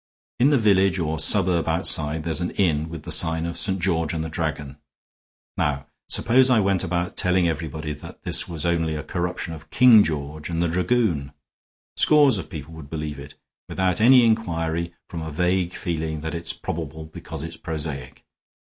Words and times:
In 0.39 0.49
the 0.49 0.57
village 0.57 0.97
or 0.97 1.19
suburb 1.19 1.67
outside 1.67 2.23
there's 2.23 2.41
an 2.41 2.49
inn 2.57 2.89
with 2.89 3.03
the 3.03 3.11
sign 3.11 3.45
of 3.45 3.55
St. 3.55 3.79
George 3.79 4.15
and 4.15 4.23
the 4.23 4.29
Dragon. 4.29 4.77
Now 5.57 5.85
suppose 6.09 6.49
I 6.49 6.59
went 6.59 6.83
about 6.83 7.15
telling 7.15 7.47
everybody 7.47 7.93
that 7.93 8.23
this 8.23 8.47
was 8.49 8.65
only 8.65 8.95
a 8.95 9.03
corruption 9.03 9.53
of 9.53 9.69
King 9.69 10.03
George 10.03 10.49
and 10.49 10.59
the 10.59 10.67
Dragoon. 10.67 11.33
Scores 11.97 12.39
of 12.39 12.49
people 12.49 12.73
would 12.73 12.89
believe 12.89 13.19
it, 13.19 13.35
without 13.69 14.01
any 14.01 14.25
inquiry, 14.25 14.95
from 15.07 15.21
a 15.21 15.29
vague 15.29 15.71
feeling 15.75 16.21
that 16.21 16.33
it's 16.33 16.51
probable 16.51 17.05
because 17.05 17.43
it's 17.43 17.57
prosaic. 17.57 18.25